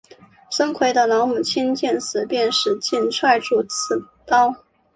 [0.49, 4.55] 孙奎的老母亲见此便使劲攥住刺刀。